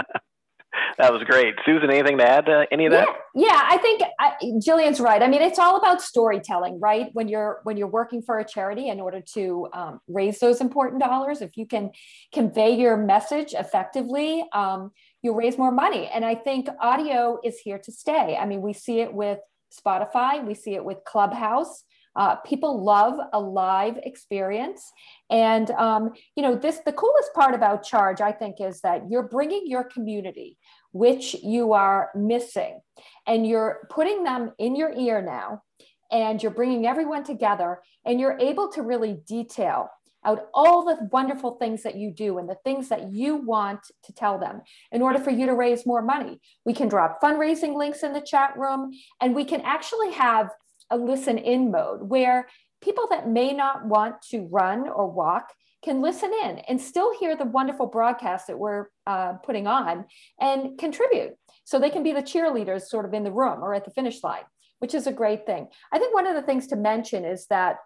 [0.98, 1.90] That was great, Susan.
[1.90, 3.08] Anything to add to any of that?
[3.34, 5.22] Yeah, yeah I think I, Jillian's right.
[5.22, 7.08] I mean, it's all about storytelling, right?
[7.12, 11.00] When you're when you're working for a charity, in order to um, raise those important
[11.02, 11.90] dollars, if you can
[12.32, 16.08] convey your message effectively, um, you'll raise more money.
[16.08, 18.36] And I think audio is here to stay.
[18.36, 19.38] I mean, we see it with
[19.70, 21.84] Spotify, we see it with Clubhouse.
[22.16, 24.90] Uh, people love a live experience.
[25.30, 29.28] And, um, you know, this, the coolest part about Charge, I think, is that you're
[29.28, 30.58] bringing your community,
[30.92, 32.80] which you are missing,
[33.26, 35.62] and you're putting them in your ear now,
[36.10, 39.88] and you're bringing everyone together, and you're able to really detail
[40.24, 44.12] out all the wonderful things that you do and the things that you want to
[44.12, 46.40] tell them in order for you to raise more money.
[46.64, 50.50] We can drop fundraising links in the chat room and we can actually have
[50.90, 52.48] a listen in mode where
[52.82, 55.52] people that may not want to run or walk
[55.82, 60.04] can listen in and still hear the wonderful broadcast that we're uh, putting on
[60.38, 61.32] and contribute.
[61.64, 64.22] So they can be the cheerleaders sort of in the room or at the finish
[64.22, 64.42] line,
[64.80, 65.68] which is a great thing.
[65.92, 67.76] I think one of the things to mention is that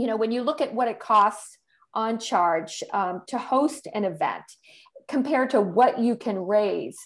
[0.00, 1.58] you know, when you look at what it costs
[1.92, 4.44] on charge um, to host an event
[5.08, 6.96] compared to what you can raise,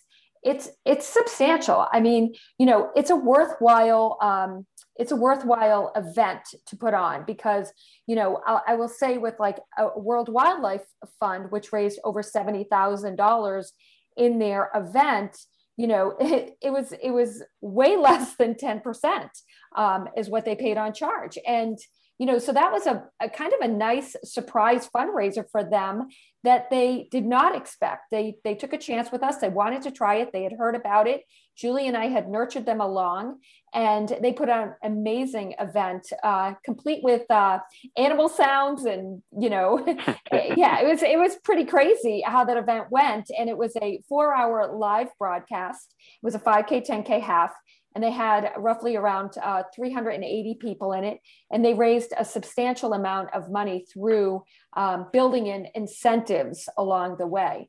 [0.44, 1.88] it's it's substantial.
[1.90, 7.24] I mean, you know, it's a worthwhile um, it's a worthwhile event to put on
[7.26, 7.72] because
[8.06, 10.86] you know I, I will say with like a World Wildlife
[11.18, 13.72] Fund, which raised over seventy thousand dollars
[14.16, 15.36] in their event
[15.76, 19.28] you know it, it was it was way less than 10%
[19.74, 21.78] um, is what they paid on charge and
[22.18, 26.08] you know, so that was a, a kind of a nice surprise fundraiser for them
[26.44, 28.04] that they did not expect.
[28.12, 29.38] They they took a chance with us.
[29.38, 30.30] They wanted to try it.
[30.32, 31.22] They had heard about it.
[31.56, 33.38] Julie and I had nurtured them along,
[33.72, 37.58] and they put on an amazing event, uh, complete with uh,
[37.96, 39.84] animal sounds and you know,
[40.32, 43.30] yeah, it was it was pretty crazy how that event went.
[43.36, 45.94] And it was a four hour live broadcast.
[45.98, 47.52] It was a 5K, 10K half
[47.94, 52.92] and they had roughly around uh, 380 people in it and they raised a substantial
[52.92, 54.42] amount of money through
[54.76, 57.68] um, building in incentives along the way.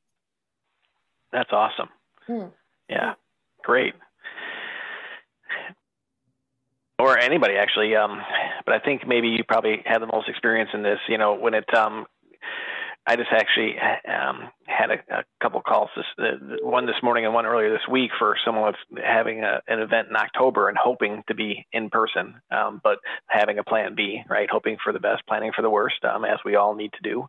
[1.31, 1.89] That's awesome.
[2.27, 2.51] Mm.
[2.89, 3.13] yeah
[3.63, 3.93] great.
[6.97, 8.21] Or anybody actually um,
[8.65, 11.53] but i think maybe you probably had the most experience in this you know when
[11.53, 12.05] it um,
[13.07, 17.33] I just actually um, had a, a couple calls, this, uh, one this morning and
[17.33, 21.23] one earlier this week for someone with having a, an event in October and hoping
[21.27, 24.49] to be in person, um, but having a plan B, right?
[24.51, 27.27] Hoping for the best, planning for the worst, um, as we all need to do.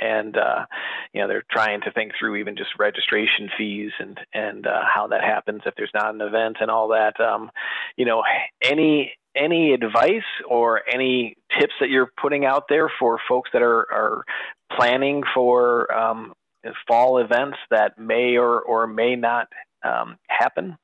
[0.00, 0.66] And uh,
[1.12, 5.08] you know they're trying to think through even just registration fees and and uh, how
[5.08, 7.20] that happens if there's not an event and all that.
[7.20, 7.50] Um,
[7.96, 8.22] you know,
[8.62, 13.86] any any advice or any tips that you're putting out there for folks that are,
[13.92, 14.24] are
[14.76, 16.32] planning for um,
[16.86, 19.48] fall events that may or, or may not
[19.84, 20.76] um, happen?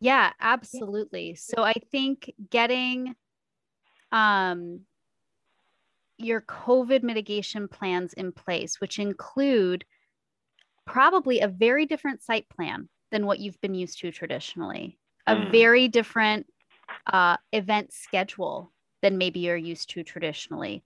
[0.00, 1.34] Yeah, absolutely.
[1.36, 3.14] So I think getting
[4.10, 4.80] um,
[6.24, 9.84] your COVID mitigation plans in place, which include
[10.86, 15.52] probably a very different site plan than what you've been used to traditionally, a mm.
[15.52, 16.46] very different
[17.12, 20.82] uh, event schedule than maybe you're used to traditionally.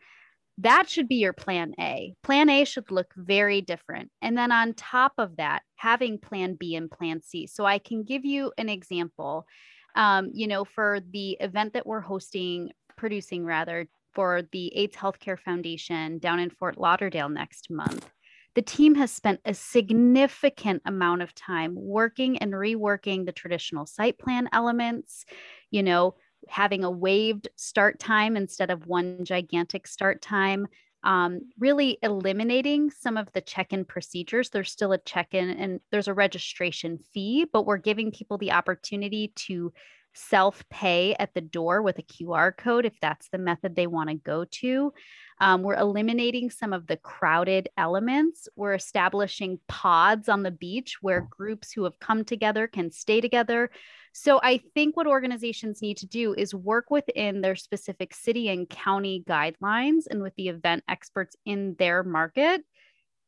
[0.59, 2.15] That should be your plan A.
[2.23, 4.11] Plan A should look very different.
[4.23, 7.47] And then on top of that, having plan B and plan C.
[7.47, 9.47] So I can give you an example.
[9.95, 13.87] Um, you know, for the event that we're hosting, producing rather,
[14.17, 18.11] for the AIDS Healthcare Foundation down in Fort Lauderdale next month,
[18.55, 24.19] the team has spent a significant amount of time working and reworking the traditional site
[24.19, 25.27] plan elements,
[25.71, 26.15] you know,
[26.49, 30.67] having a waved start time instead of one gigantic start time.
[31.05, 34.49] Um, really eliminating some of the check in procedures.
[34.49, 38.53] There's still a check in and there's a registration fee, but we're giving people the
[38.53, 39.73] opportunity to
[40.17, 44.09] self pay at the door with a QR code if that's the method they want
[44.09, 44.93] to go to.
[45.39, 48.49] Um, we're eliminating some of the crowded elements.
[48.57, 53.71] We're establishing pods on the beach where groups who have come together can stay together.
[54.13, 58.69] So I think what organizations need to do is work within their specific city and
[58.69, 62.63] county guidelines and with the event experts in their market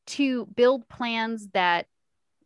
[0.07, 1.87] to build plans that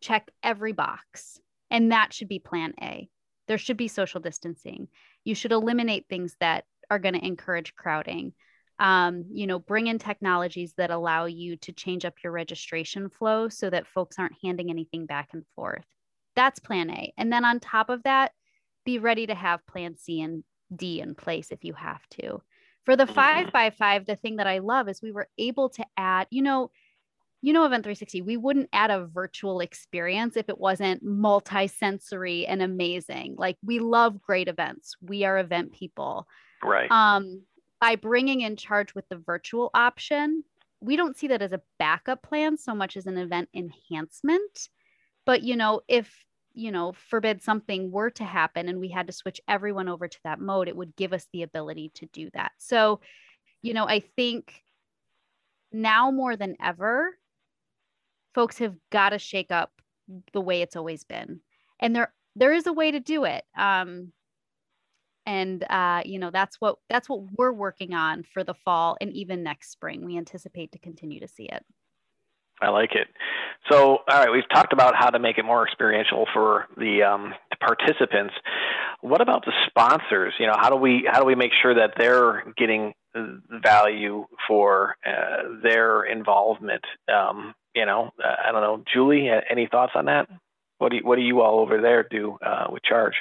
[0.01, 1.39] check every box.
[1.71, 3.09] And that should be plan A.
[3.49, 4.89] There should be social distancing.
[5.25, 8.33] You should eliminate things that are going to encourage crowding.
[8.79, 13.49] Um, you know, bring in technologies that allow you to change up your registration flow
[13.49, 15.85] so that folks aren't handing anything back and forth.
[16.35, 17.13] That's plan A.
[17.17, 18.33] And then on top of that,
[18.85, 20.43] be ready to have plan C and
[20.75, 22.43] D in place if you have to.
[22.85, 25.85] For the five by five, the thing that I love is we were able to
[25.97, 26.71] add, you know,
[27.43, 32.63] you know, Event 360, we wouldn't add a virtual experience if it wasn't multi-sensory and
[32.63, 33.35] amazing.
[33.37, 34.95] Like we love great events.
[35.03, 36.29] We are event people.
[36.63, 36.91] Right.
[36.91, 37.43] Um,
[37.81, 40.45] by bringing in charge with the virtual option,
[40.81, 44.69] we don't see that as a backup plan so much as an event enhancement.
[45.27, 46.13] But you know, if
[46.55, 50.19] you know, forbid something were to happen and we had to switch everyone over to
[50.25, 52.53] that mode, it would give us the ability to do that.
[52.59, 53.01] So,
[53.63, 54.63] you know, I think
[55.73, 57.17] now more than ever,
[58.35, 59.73] folks have got to shake up
[60.33, 61.41] the way it's always been.
[61.81, 63.45] And there there is a way to do it.
[63.57, 64.13] Um,
[65.27, 69.13] and uh, you know that's what that's what we're working on for the fall and
[69.13, 70.05] even next spring.
[70.05, 71.65] We anticipate to continue to see it.
[72.61, 73.09] I like it.
[73.71, 77.35] So, all right, we've talked about how to make it more experiential for the, um,
[77.51, 78.35] the participants.
[79.01, 80.35] What about the sponsors?
[80.39, 82.95] You know, how do we how do we make sure that they're getting
[83.65, 86.85] value for uh, their involvement?
[87.13, 90.29] Um, you know, I don't know, Julie, any thoughts on that?
[90.79, 93.15] What do you, what do you all over there do uh, with Charge?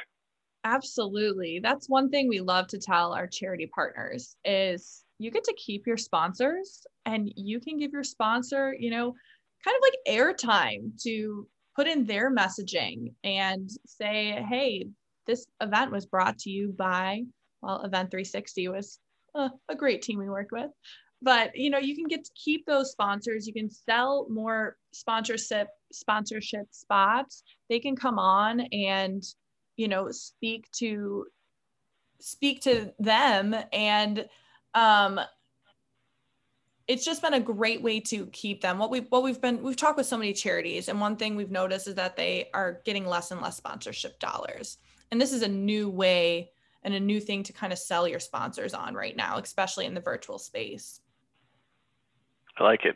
[0.63, 1.59] Absolutely.
[1.61, 5.87] That's one thing we love to tell our charity partners is you get to keep
[5.87, 9.13] your sponsors and you can give your sponsor, you know,
[9.63, 14.87] kind of like airtime to put in their messaging and say, hey,
[15.27, 17.23] this event was brought to you by,
[17.61, 18.99] well, Event 360 was
[19.35, 20.69] uh, a great team we worked with
[21.21, 25.67] but you know you can get to keep those sponsors you can sell more sponsorship
[25.91, 29.23] sponsorship spots they can come on and
[29.77, 31.25] you know speak to
[32.19, 34.27] speak to them and
[34.73, 35.19] um,
[36.87, 38.77] it's just been a great way to keep them.
[38.77, 41.51] What we what we've been we've talked with so many charities, and one thing we've
[41.51, 44.77] noticed is that they are getting less and less sponsorship dollars.
[45.11, 46.51] And this is a new way
[46.83, 49.93] and a new thing to kind of sell your sponsors on right now, especially in
[49.93, 50.99] the virtual space.
[52.57, 52.95] I like it.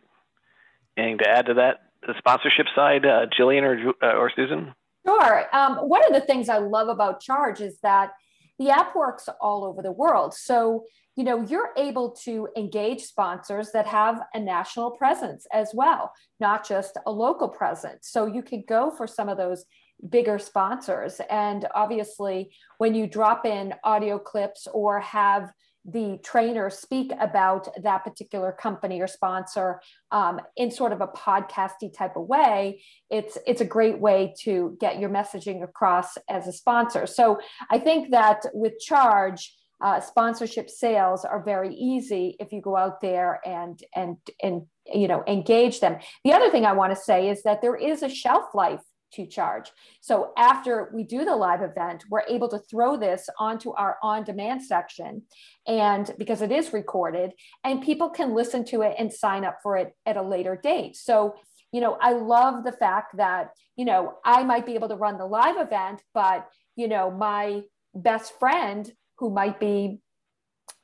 [0.98, 4.74] Anything to add to that, the sponsorship side, uh, Jillian or uh, or Susan?
[5.06, 5.46] Sure.
[5.54, 8.12] Um, one of the things I love about Charge is that
[8.58, 10.34] the app works all over the world.
[10.34, 10.86] So
[11.16, 16.68] you know you're able to engage sponsors that have a national presence as well not
[16.68, 19.66] just a local presence so you could go for some of those
[20.10, 25.52] bigger sponsors and obviously when you drop in audio clips or have
[25.88, 29.82] the trainer speak about that particular company or sponsor
[30.12, 34.78] um, in sort of a podcasty type of way it's it's a great way to
[34.80, 37.06] get your messaging across as a sponsor.
[37.06, 42.78] So i think that with charge uh, sponsorship sales are very easy if you go
[42.78, 44.64] out there and and and
[44.94, 45.98] you know engage them.
[46.24, 48.82] The other thing i want to say is that there is a shelf life
[49.14, 49.72] to charge.
[50.02, 54.24] So after we do the live event we're able to throw this onto our on
[54.24, 55.24] demand section
[55.68, 57.32] and because it is recorded
[57.64, 60.96] and people can listen to it and sign up for it at a later date.
[60.96, 61.36] So
[61.72, 65.18] you know i love the fact that you know i might be able to run
[65.18, 66.48] the live event but
[66.78, 67.62] you know my
[67.94, 70.00] best friend who might be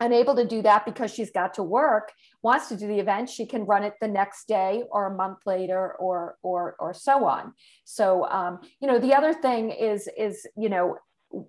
[0.02, 2.12] unable to do that because she's got to work
[2.44, 5.40] wants to do the event she can run it the next day or a month
[5.46, 7.54] later or or or so on.
[7.86, 10.98] So um, you know the other thing is is you know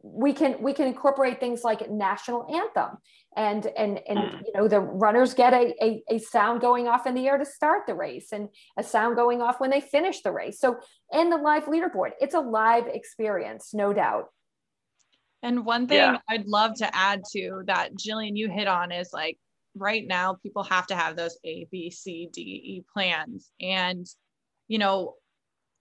[0.03, 2.99] we can we can incorporate things like national anthem
[3.37, 4.37] and and and hmm.
[4.47, 7.45] you know the runners get a, a, a sound going off in the air to
[7.45, 8.49] start the race and
[8.79, 10.61] a sound going off when they finish the race.
[10.61, 10.79] So
[11.11, 14.27] and the live leaderboard it's a live experience no doubt
[15.43, 16.19] and one thing yeah.
[16.29, 19.39] I'd love to add to that, Jillian, you hit on is like
[19.75, 23.51] right now people have to have those A, B, C, D, E plans.
[23.61, 24.07] And,
[24.69, 25.15] you know,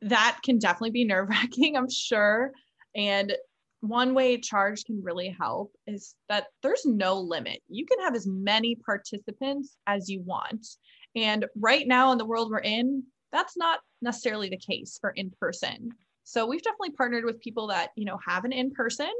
[0.02, 2.52] that can definitely be nerve wracking, I'm sure.
[2.96, 3.34] And
[3.82, 7.62] one way charge can really help is that there's no limit.
[7.68, 10.68] You can have as many participants as you want.
[11.16, 15.32] And right now in the world we're in, that's not necessarily the case for in
[15.40, 15.90] person.
[16.24, 19.12] So we've definitely partnered with people that, you know, have an in person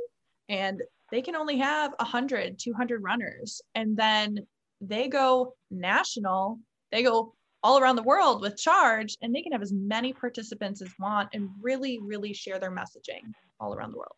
[0.52, 3.62] and they can only have 100 200 runners.
[3.74, 4.46] And then
[4.80, 6.60] they go national
[6.92, 7.34] they go
[7.64, 11.30] all around the world with charge and they can have as many participants as want
[11.34, 13.22] and really really share their messaging
[13.60, 14.16] all around the world.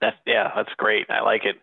[0.00, 1.06] That's yeah that's great.
[1.08, 1.56] I like it.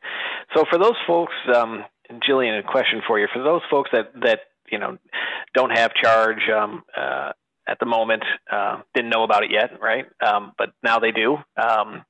[0.55, 1.85] So for those folks um,
[2.27, 3.27] jillian a question for you.
[3.31, 4.39] For those folks that that
[4.71, 4.97] you know
[5.53, 7.33] don't have charge um, uh,
[7.67, 10.05] at the moment uh, didn't know about it yet right?
[10.25, 11.37] Um, but now they do.
[11.61, 12.05] Um,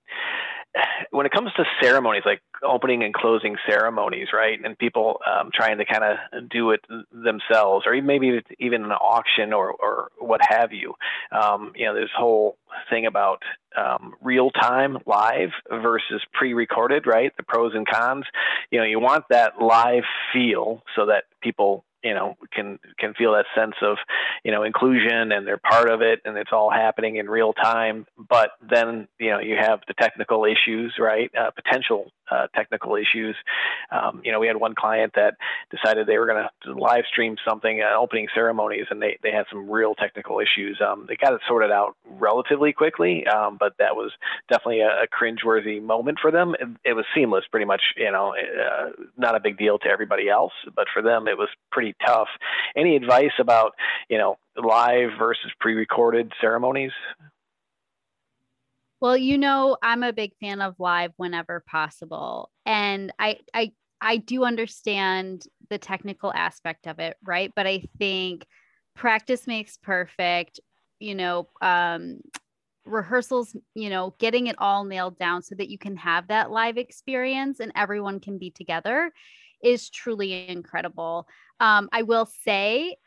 [1.11, 5.77] when it comes to ceremonies, like opening and closing ceremonies, right, and people um, trying
[5.77, 10.71] to kind of do it themselves, or maybe even an auction or or what have
[10.71, 10.93] you,
[11.31, 12.57] um, you know, this whole
[12.89, 13.41] thing about
[13.77, 17.35] um, real time live versus pre-recorded, right?
[17.37, 18.25] The pros and cons.
[18.71, 20.03] You know, you want that live
[20.33, 23.97] feel so that people you know can can feel that sense of
[24.43, 28.05] you know inclusion and they're part of it and it's all happening in real time.
[28.17, 31.31] But then you know you have the technical issues right?
[31.35, 33.35] Uh, potential uh, technical issues
[33.91, 35.35] um, you know we had one client that
[35.71, 39.45] decided they were going to live stream something uh, opening ceremonies and they, they had
[39.49, 43.95] some real technical issues um, they got it sorted out relatively quickly um, but that
[43.95, 44.11] was
[44.49, 48.33] definitely a, a cringeworthy moment for them it, it was seamless pretty much you know
[48.35, 52.27] uh, not a big deal to everybody else but for them it was pretty tough.
[52.75, 53.73] Any advice about
[54.09, 56.91] you know live versus pre-recorded ceremonies?
[59.01, 63.71] Well, you know, I'm a big fan of live whenever possible, and I I
[64.01, 67.51] I do understand the technical aspect of it, right?
[67.55, 68.45] But I think
[68.95, 70.59] practice makes perfect.
[70.99, 72.19] You know, um,
[72.85, 76.77] rehearsals, you know, getting it all nailed down so that you can have that live
[76.77, 79.11] experience and everyone can be together
[79.63, 81.27] is truly incredible.
[81.59, 82.97] Um, I will say,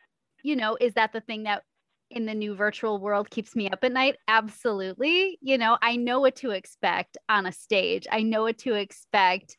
[0.43, 1.63] you know, is that the thing that
[2.13, 4.17] in the new virtual world keeps me up at night?
[4.29, 5.39] Absolutely.
[5.41, 9.57] You know, I know what to expect on a stage, I know what to expect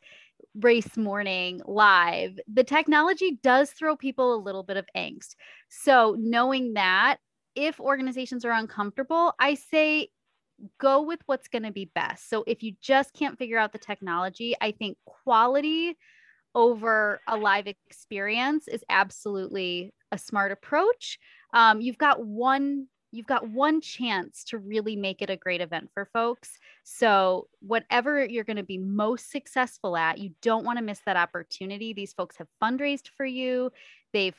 [0.60, 2.38] race morning live.
[2.52, 5.34] The technology does throw people a little bit of angst.
[5.68, 7.18] So, knowing that,
[7.54, 10.08] if organizations are uncomfortable, I say
[10.78, 12.28] go with what's going to be best.
[12.30, 15.96] So, if you just can't figure out the technology, I think quality
[16.54, 21.18] over a live experience is absolutely a smart approach.
[21.52, 25.88] Um, you've got one you've got one chance to really make it a great event
[25.94, 26.58] for folks.
[26.82, 31.16] So, whatever you're going to be most successful at, you don't want to miss that
[31.16, 31.92] opportunity.
[31.92, 33.70] These folks have fundraised for you.
[34.12, 34.34] They've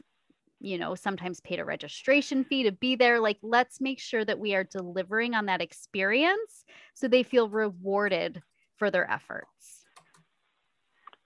[0.61, 3.19] you know, sometimes paid a registration fee to be there.
[3.19, 6.63] Like, let's make sure that we are delivering on that experience
[6.93, 8.41] so they feel rewarded
[8.77, 9.74] for their efforts.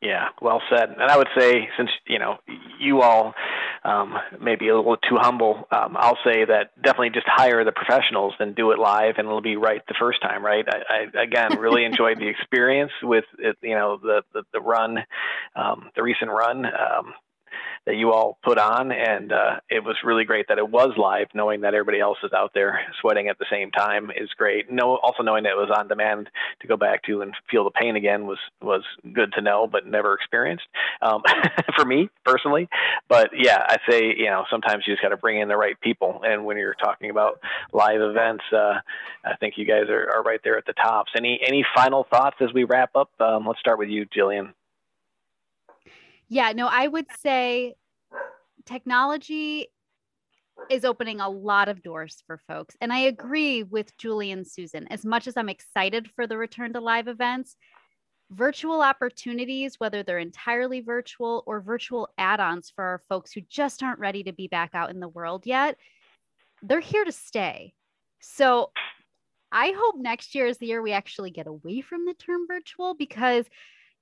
[0.02, 0.91] Yeah, well said.
[0.91, 2.38] And I would say, since you know
[2.80, 3.34] you all
[3.84, 8.34] um, maybe a little too humble, um, I'll say that definitely just hire the professionals
[8.39, 10.43] and do it live, and it'll be right the first time.
[10.43, 10.66] Right?
[10.70, 10.78] I,
[11.18, 15.00] I again really enjoyed the experience with it, you know the the, the run,
[15.56, 16.66] um, the recent run.
[16.66, 17.14] Um,
[17.86, 21.28] that you all put on, and uh, it was really great that it was live.
[21.34, 24.72] Knowing that everybody else is out there sweating at the same time is great.
[24.72, 26.30] No, also knowing that it was on demand
[26.62, 29.88] to go back to and feel the pain again was was good to know, but
[29.88, 30.66] never experienced
[31.02, 31.24] um,
[31.76, 32.68] for me personally.
[33.08, 35.80] But yeah, I say you know sometimes you just got to bring in the right
[35.80, 37.40] people, and when you're talking about
[37.74, 38.80] live events, uh,
[39.26, 41.12] I think you guys are, are right there at the tops.
[41.18, 43.10] Any any final thoughts as we wrap up?
[43.20, 44.54] Um, let's start with you, Jillian.
[46.30, 47.76] Yeah, no, I would say
[48.66, 49.68] technology
[50.70, 52.76] is opening a lot of doors for folks.
[52.82, 54.88] And I agree with Julie and Susan.
[54.90, 57.56] As much as I'm excited for the return to live events,
[58.30, 63.82] virtual opportunities, whether they're entirely virtual or virtual add ons for our folks who just
[63.82, 65.78] aren't ready to be back out in the world yet,
[66.62, 67.74] they're here to stay.
[68.20, 68.72] So
[69.52, 72.94] I hope next year is the year we actually get away from the term virtual
[72.94, 73.46] because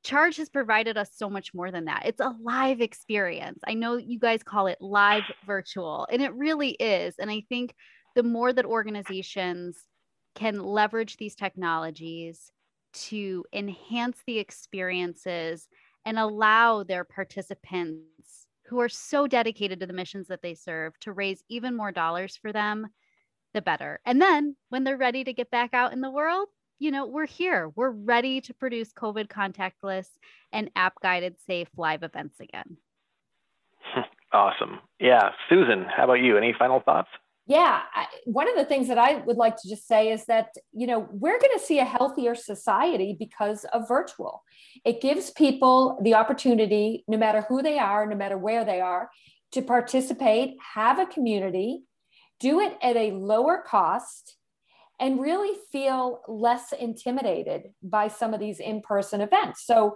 [0.08, 2.04] Charge has provided us so much more than that.
[2.06, 3.60] It's a live experience.
[3.68, 7.16] I know you guys call it live virtual, and it really is.
[7.20, 7.76] And I think
[8.16, 9.76] the more that organizations
[10.34, 12.54] can leverage these technologies
[12.94, 15.68] to enhance the experiences
[16.06, 21.12] and allow their participants who are so dedicated to the missions that they serve to
[21.12, 22.88] raise even more dollars for them,
[23.54, 24.00] the better.
[24.06, 26.48] And then when they're ready to get back out in the world,
[26.80, 27.72] you know, we're here.
[27.76, 30.08] We're ready to produce COVID contactless
[30.52, 32.78] and app guided safe live events again.
[34.34, 34.80] Awesome.
[35.00, 35.30] Yeah.
[35.48, 36.38] Susan, how about you?
[36.38, 37.08] Any final thoughts?
[37.48, 40.50] Yeah, I, one of the things that I would like to just say is that,
[40.74, 44.44] you know, we're going to see a healthier society because of virtual.
[44.84, 49.10] It gives people the opportunity, no matter who they are, no matter where they are,
[49.54, 51.84] to participate, have a community,
[52.42, 54.37] do it at a lower cost,
[55.00, 59.66] and really feel less intimidated by some of these in person events.
[59.66, 59.96] So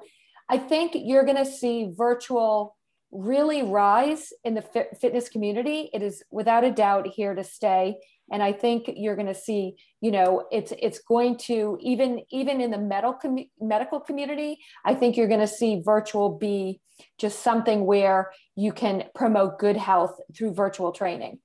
[0.49, 2.75] I think you're going to see virtual
[3.11, 5.89] really rise in the fit- fitness community.
[5.93, 7.95] It is without a doubt here to stay.
[8.31, 12.61] And I think you're going to see, you know, it's it's going to even even
[12.61, 14.59] in the medical medical community.
[14.85, 16.79] I think you're going to see virtual be
[17.17, 21.39] just something where you can promote good health through virtual training.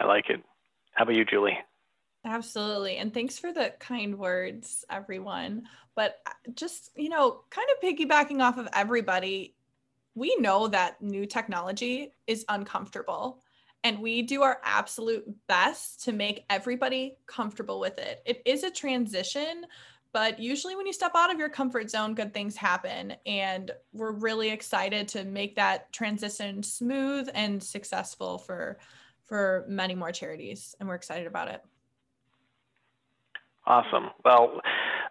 [0.00, 0.40] I like it.
[0.94, 1.58] How about you, Julie?
[2.24, 2.96] Absolutely.
[2.96, 5.64] And thanks for the kind words, everyone.
[5.94, 9.54] But uh, just, you know, kind of piggybacking off of everybody,
[10.14, 13.42] we know that new technology is uncomfortable
[13.82, 18.22] and we do our absolute best to make everybody comfortable with it.
[18.24, 19.66] It is a transition,
[20.12, 23.16] but usually when you step out of your comfort zone, good things happen.
[23.26, 28.78] And we're really excited to make that transition smooth and successful for
[29.26, 31.62] for many more charities and we're excited about it.
[33.66, 34.10] Awesome.
[34.24, 34.60] Well,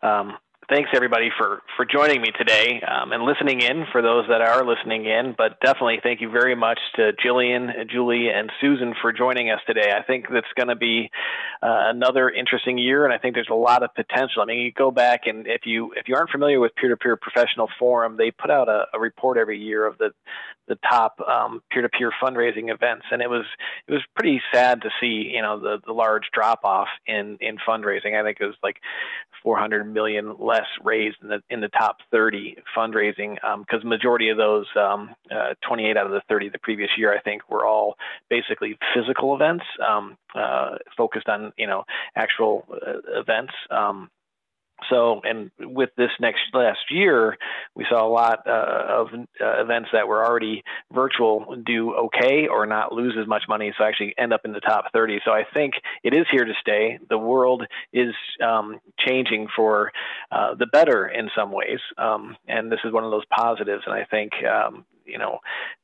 [0.02, 0.38] um,
[0.70, 4.66] thanks everybody for for joining me today um, and listening in for those that are
[4.66, 5.34] listening in.
[5.38, 9.92] But definitely thank you very much to jillian julie and susan for joining us today.
[9.96, 11.10] I think that's going to be
[11.62, 14.42] uh, another interesting year and i think there's a lot of potential.
[14.42, 17.70] I mean you go back and if you if you aren't familiar with peer-to-peer professional
[17.80, 20.12] forum they put out a, a report every year of the
[20.68, 23.46] the top um, peer-to-peer fundraising events, and it was
[23.88, 27.58] it was pretty sad to see you know the the large drop off in in
[27.68, 28.20] fundraising.
[28.20, 28.78] I think it was like
[29.44, 34.38] 400 million less raised in the in the top 30 fundraising because um, majority of
[34.38, 37.96] those um, uh, 28 out of the 30 the previous year I think were all
[38.30, 41.84] basically physical events um, uh, focused on you know
[42.16, 43.54] actual uh, events.
[44.90, 47.38] So, and with this next last year,
[47.76, 52.66] we saw a lot uh, of uh, events that were already virtual do okay or
[52.66, 55.20] not lose as much money, so actually end up in the top 30.
[55.26, 55.74] So I think
[56.04, 57.00] it is here to stay.
[57.10, 58.14] The world is
[58.44, 59.92] um, changing for
[60.32, 63.84] uh, the better in some ways, um, and this is one of those positives.
[63.86, 65.40] And I think um, you know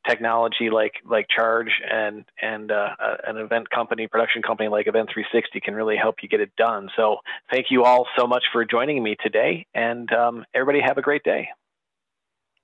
[0.07, 2.89] technology like like charge and and uh,
[3.27, 6.89] an event company production company like event 360 can really help you get it done
[6.95, 7.17] so
[7.51, 11.23] thank you all so much for joining me today and um, everybody have a great
[11.23, 11.47] day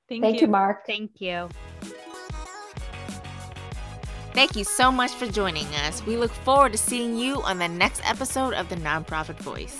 [0.10, 0.41] thank, thank you.
[0.41, 1.49] you mark thank you
[4.36, 6.06] Thank you so much for joining us.
[6.06, 9.80] We look forward to seeing you on the next episode of The Nonprofit Voice.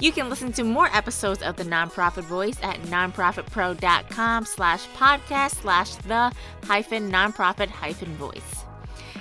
[0.00, 5.94] You can listen to more episodes of The Nonprofit Voice at nonprofitpro.com slash podcast slash
[5.96, 6.32] the
[6.64, 8.64] hyphen nonprofit hyphen voice.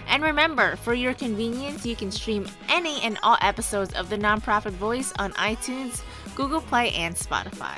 [0.08, 4.72] And remember, for your convenience, you can stream any and all episodes of The Nonprofit
[4.72, 6.02] Voice on iTunes,
[6.36, 7.78] Google Play, and Spotify.